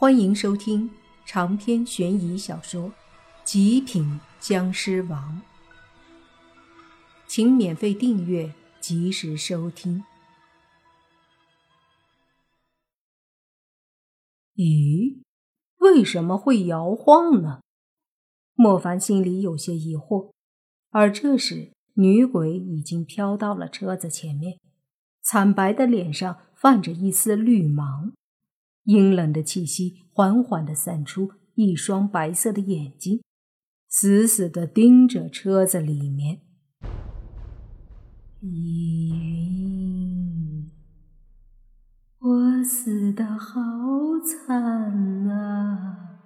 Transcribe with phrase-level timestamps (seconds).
[0.00, 0.88] 欢迎收听
[1.26, 2.90] 长篇悬疑小说
[3.42, 5.42] 《极品僵尸王》，
[7.26, 10.04] 请免费订阅，及时收听。
[14.54, 15.20] 咦，
[15.78, 17.62] 为什么会摇晃呢？
[18.54, 20.30] 莫凡心里有些疑惑。
[20.90, 24.60] 而这时，女鬼已经飘到了车子前面，
[25.22, 28.12] 惨白的脸上泛着一丝绿芒。
[28.88, 33.20] 阴冷的气息缓缓地散出，一双白色的眼睛
[33.86, 36.40] 死死地盯着车子里面。
[38.40, 38.70] 云，
[42.18, 43.60] 我死的好
[44.24, 46.22] 惨啊！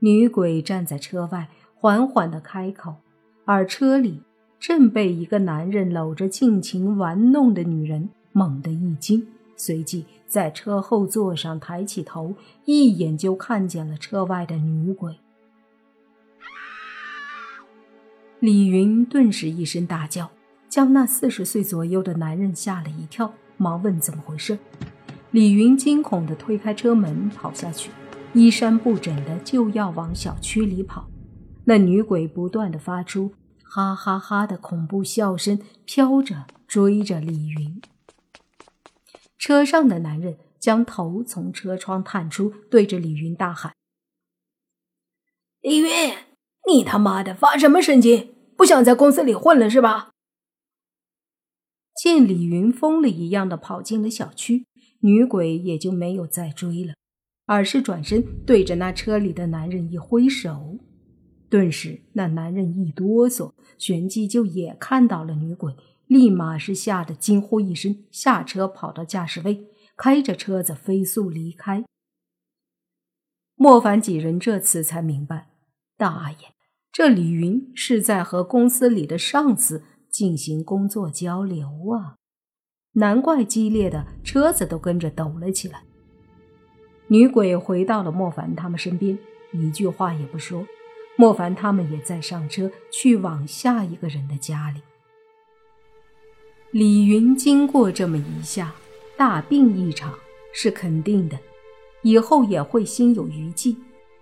[0.00, 2.96] 女鬼站在车外，缓缓地开口，
[3.44, 4.24] 而车里
[4.58, 9.24] 正被一个男人搂着尽情玩弄的女人猛地一惊。
[9.54, 15.18] 随即在车后座上抬起头，一眼就看见了车外的女鬼。
[18.40, 20.30] 李云顿时一声大叫，
[20.70, 24.58] 将那四十岁左右的男人吓了一跳，忙问怎么回事。
[25.32, 27.90] 李云惊恐地推开车门跑下去，
[28.32, 31.06] 衣衫不整的就要往小区里跑。
[31.64, 37.82] 那女鬼不断地发出哈哈哈的恐怖笑声，飘着追着李云。
[39.42, 43.74] 车上的男人将头从车窗探出，对着李云大喊
[45.60, 45.88] ：“李云，
[46.68, 48.32] 你他妈的发什么神经？
[48.56, 50.12] 不想在公司里混了是吧？”
[52.00, 54.64] 见李云疯了一样的跑进了小区，
[55.00, 56.94] 女鬼也就没有再追了，
[57.46, 60.78] 而是转身对着那车里的男人一挥手，
[61.50, 65.74] 顿时那男人一哆嗦，旋即就也看到了女鬼。
[66.12, 71.86] 立马是吓得惊呼一声，下车跑到驾驶位，开着车子飞速离开。
[73.54, 75.48] 莫凡几人这次才明白，
[75.96, 76.48] 大爷，
[76.92, 82.16] 这李云是在和公司里的上司进行工作交流啊！
[82.96, 85.84] 难怪激烈的车子都跟着抖了起来。
[87.06, 89.18] 女鬼回到了莫凡他们身边，
[89.54, 90.66] 一句话也不说。
[91.16, 94.82] 莫凡他们也在上车，去往下一个人的家里。
[96.72, 98.74] 李云经过这么一下，
[99.14, 100.18] 大病一场
[100.54, 101.38] 是肯定的，
[102.00, 103.76] 以后也会心有余悸，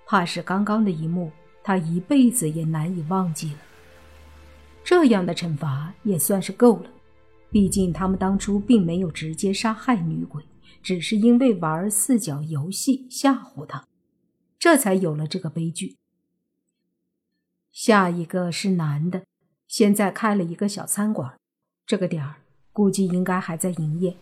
[0.04, 1.30] 怕是刚刚的一幕，
[1.62, 3.58] 他一辈子也难以忘记了。
[4.82, 6.90] 这样的惩罚也算是够了，
[7.52, 10.42] 毕竟他们当初并没有直接杀害女鬼，
[10.82, 13.86] 只是因为玩四角游戏吓唬他，
[14.58, 15.98] 这才有了这个悲剧。
[17.70, 19.22] 下一个是男的，
[19.68, 21.38] 现在开了一个小餐馆。
[21.90, 22.36] 这个点儿
[22.72, 24.14] 估计应该还在营业，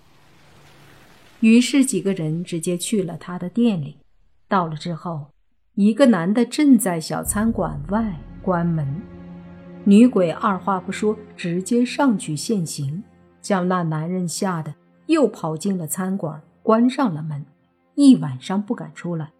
[1.41, 3.99] 于是几个人直接去了他的店里。
[4.49, 5.27] 到了之后，
[5.75, 9.03] 一个男的正在小餐馆外关门，
[9.84, 13.05] 女鬼二话不说，直接上去现形，
[13.43, 14.75] 将那男人吓得
[15.05, 17.45] 又跑进了餐馆，关上了门，
[17.97, 19.31] 一晚上不敢出来。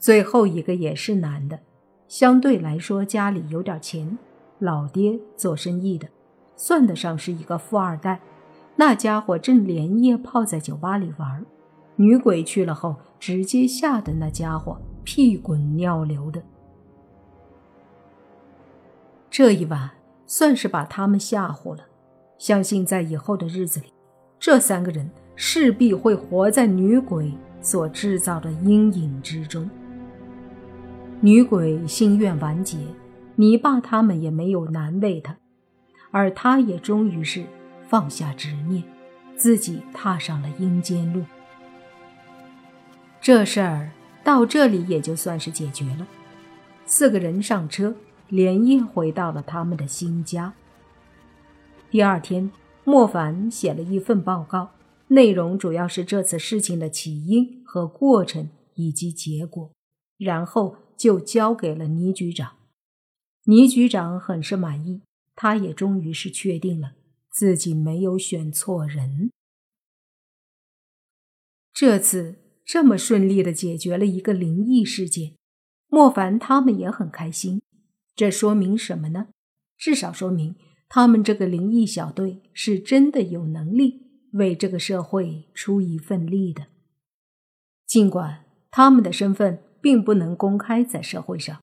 [0.00, 1.60] 最后一个也是男的，
[2.08, 4.18] 相对来说家里有点钱，
[4.58, 6.08] 老爹做生意的。
[6.62, 8.20] 算得上是一个富二代，
[8.76, 11.42] 那家伙正连夜泡在酒吧里玩，
[11.96, 16.42] 女鬼去了后，直接吓得那家伙屁滚尿流的。
[19.30, 19.88] 这一晚
[20.26, 21.86] 算是把他们吓唬了，
[22.36, 23.86] 相信在以后的日子里，
[24.38, 27.32] 这三个人势必会活在女鬼
[27.62, 29.68] 所制造的阴影之中。
[31.22, 32.76] 女鬼心愿完结，
[33.34, 35.34] 你爸他们也没有难为他。
[36.10, 37.44] 而他也终于是
[37.88, 38.82] 放下执念，
[39.36, 41.24] 自己踏上了阴间路。
[43.20, 43.90] 这事儿
[44.24, 46.06] 到这里也就算是解决了。
[46.86, 47.94] 四个人上车，
[48.28, 50.52] 连夜回到了他们的新家。
[51.90, 52.50] 第二天，
[52.84, 54.70] 莫凡写了一份报告，
[55.08, 59.70] 内容主要是这次事情的起因和过程以及结果，
[60.18, 62.52] 然后就交给了倪局长。
[63.44, 65.02] 倪局长很是满意。
[65.42, 66.92] 他也终于是确定了
[67.30, 69.30] 自己没有选错人。
[71.72, 75.32] 这次这么顺利的解决了一个灵异事件，
[75.88, 77.62] 莫凡他们也很开心。
[78.14, 79.28] 这说明什么呢？
[79.78, 80.56] 至少说明
[80.90, 84.02] 他们这个灵异小队是真的有能力
[84.34, 86.66] 为这个社会出一份力的。
[87.86, 91.62] 尽管他们的身份并不能公开在社会上，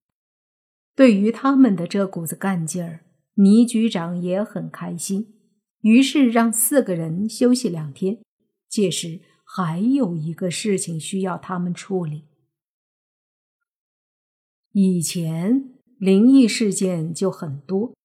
[0.95, 3.03] 对于他们的这股子干劲儿。
[3.39, 5.35] 倪局长也很开心，
[5.81, 8.19] 于是让四个人休息两天。
[8.67, 12.25] 届时还有一个事情需要他们处理。
[14.71, 17.95] 以前灵异事件就很多，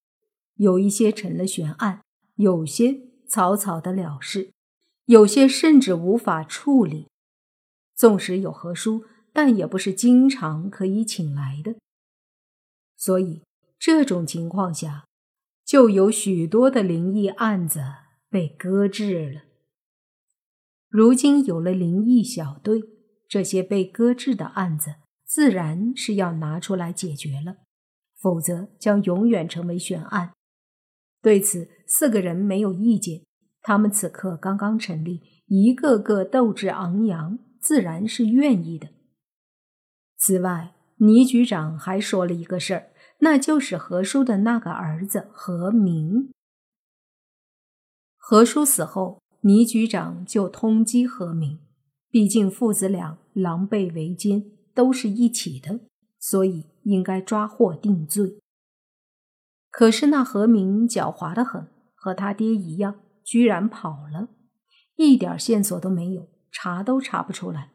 [0.57, 2.03] 有一些成了悬案，
[2.37, 4.53] 有些草草的了事，
[5.07, 7.09] 有些甚至无法处理。
[7.95, 11.77] 纵使有何书，但也不是经常可以请来的。
[12.97, 13.43] 所以
[13.79, 15.05] 这种情况下，
[15.73, 17.81] 就有许多的灵异案子
[18.29, 19.41] 被搁置了。
[20.91, 22.83] 如今有了灵异小队，
[23.27, 24.97] 这些被搁置的案子。
[25.25, 27.57] 自然是要拿出来解决了，
[28.21, 30.35] 否则将永远成为悬案。
[31.23, 33.23] 对此，四个人没有意见。
[33.63, 38.89] 他们此刻刚刚成立，一个个斗志昂扬，自然是愿意的。
[40.19, 42.92] 此外，倪局长还说了一个事儿，
[43.23, 46.31] 那就是何叔的那个儿子何明。
[48.17, 51.59] 何叔死后，倪局长就通缉何明，
[52.11, 54.53] 毕竟父子俩狼狈为奸。
[54.75, 55.81] 都是一起的，
[56.19, 58.39] 所以应该抓获定罪。
[59.71, 64.31] 可是那何明狡猾的很，和他爹一样，居然跑了，
[64.97, 67.73] 一点线索都没有，查都查不出来。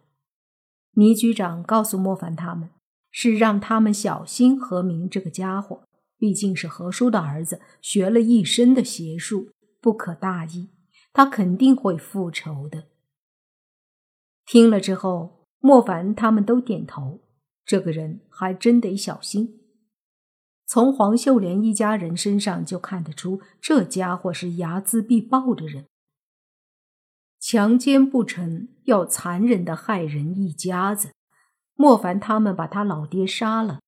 [0.93, 2.71] 倪局长告诉莫凡他们，
[3.19, 5.87] 是让他们小心何明这个家伙，
[6.19, 9.49] 毕竟是何叔的儿子，学了一身的邪术，
[9.81, 10.69] 不可大意，
[11.11, 12.89] 他肯定会复仇的。
[14.45, 15.35] 听了之后。
[15.59, 17.19] 莫凡他们都点头，
[17.65, 19.59] 这个人还真得小心。
[20.67, 25.87] 从黄秀莲一家人身上就看得出，这家伙是睚眦必报的人。
[27.39, 31.09] 强奸不成，要残忍的害人一家子。
[31.79, 33.79] 莫凡他们把他老爹杀了，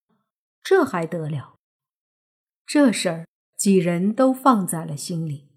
[0.63, 1.55] 这还得了？
[2.65, 3.27] 这事儿
[3.57, 5.49] 几人都放在了心里。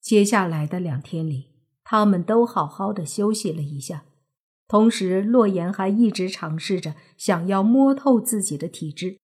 [0.00, 1.50] 接下来的两天里，
[1.84, 4.04] 他们都好好的休息了一下。
[4.66, 9.18] 同时，洛言还一直尝试着想要摸透自己的体质，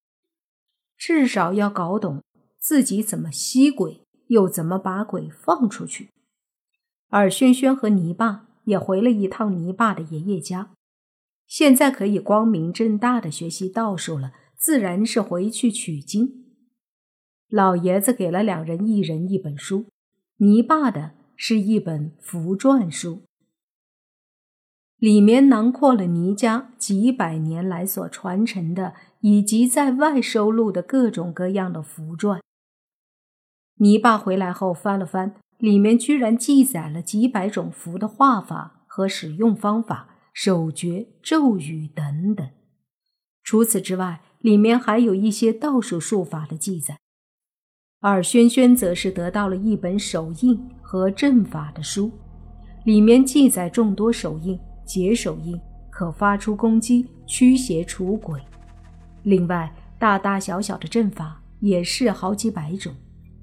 [0.95, 2.23] 至少要搞懂
[2.59, 6.11] 自己怎么吸鬼，又怎么把鬼放出去。
[7.09, 10.75] 而轩轩和泥巴也回了一趟泥巴的爷爷家，
[11.49, 16.45] 现在可以光明正大的学习道术了，自然是回去取经。
[17.49, 19.87] 老爷子给了两人一人一本书，
[20.37, 23.23] 泥巴的是一本符篆书。
[24.99, 32.41] 里面囊括了倪家几百年来所传承的，以及在外收录的各种各样的符篆。
[33.77, 42.49] 泥爸回来后翻了翻，里面居然记载了几百种符的画法和使用方法、手诀、咒语等等。
[43.43, 46.97] 除此之外，里面还有一些道术术法的记载。
[47.99, 52.13] 而轩轩则是得到了一本手印和阵法的书，
[52.85, 54.57] 里面记载众多手印。
[54.87, 58.41] 解手印可发出攻击、驱邪除鬼，
[59.25, 62.95] 另外大大小小的阵法也是好几百种，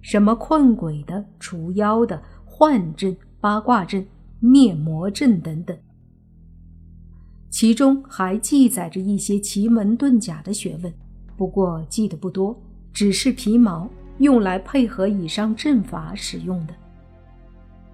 [0.02, 4.08] 什么困鬼的、除妖的、幻阵、八卦阵、
[4.40, 5.78] 灭魔阵等等。
[7.56, 10.94] 其中还记载着一些奇门遁甲的学问，
[11.38, 12.54] 不过记得不多，
[12.92, 16.74] 只是皮毛，用来配合以上阵法使用的。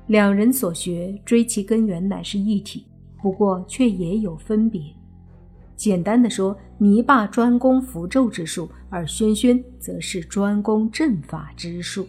[0.07, 2.87] 两人所学，追其根源乃是一体。
[3.21, 4.81] 不过却也有分别。
[5.75, 12.07] 简单的说，泥巴专攻符咒之术，而轩轩则是专攻阵法之术。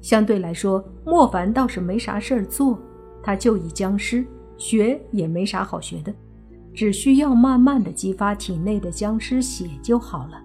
[0.00, 2.78] 相对来说，莫凡倒是没啥事儿做，
[3.24, 4.24] 他就一僵尸
[4.56, 6.14] 学也没啥好学的，
[6.74, 10.42] 只需要慢慢的激发体内的僵尸血就好了。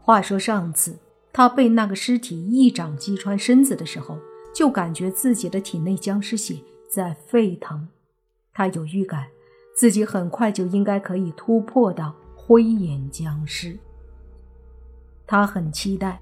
[0.00, 0.98] 话说上次
[1.32, 4.18] 他被那个尸体一掌击穿身子的时候，
[4.54, 6.56] 就感觉自己的体内僵尸血。
[6.92, 7.86] 在沸腾，
[8.52, 9.28] 他有预感，
[9.76, 13.78] 自己很快就应该可以突破到灰眼僵尸。
[15.24, 16.20] 他很期待，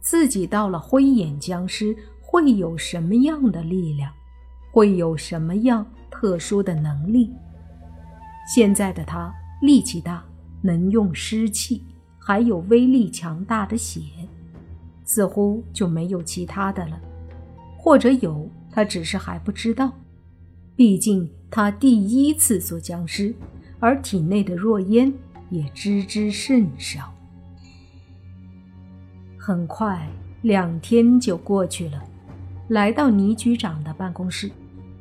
[0.00, 4.12] 自己到了灰眼僵尸会有什么样的力量，
[4.72, 7.32] 会有什么样特殊的能力。
[8.46, 9.32] 现在的他
[9.62, 10.24] 力气大，
[10.62, 11.84] 能用湿气，
[12.18, 14.00] 还有威力强大的血，
[15.04, 17.00] 似乎就没有其他的了，
[17.76, 18.48] 或者有。
[18.72, 19.92] 他只是还不知道，
[20.76, 23.34] 毕竟他第一次做僵尸，
[23.80, 25.12] 而体内的弱烟
[25.50, 27.12] 也知之甚少。
[29.36, 30.08] 很快，
[30.42, 32.00] 两天就过去了。
[32.68, 34.48] 来到倪局长的办公室，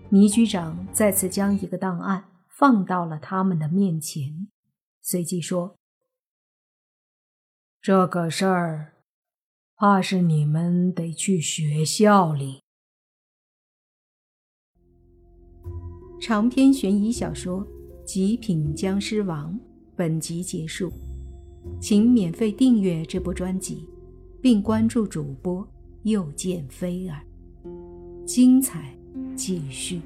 [0.10, 2.24] 倪局长再次将一个档案
[2.60, 4.50] 放到了他们的面前，
[5.01, 5.78] 随即说
[7.82, 8.96] ：“这个事儿，
[9.78, 12.62] 怕是你们得去学校里。”
[16.20, 17.66] 长篇悬疑小说
[18.04, 19.54] 《极品僵尸王》
[19.96, 20.92] 本集结束，
[21.80, 23.88] 请免费订阅这部专辑，
[24.42, 25.66] 并关注主播
[26.04, 27.25] 又见菲儿，
[28.25, 28.94] 精彩
[29.34, 30.01] 继续。